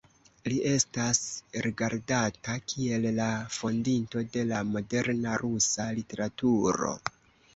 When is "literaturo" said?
5.99-6.95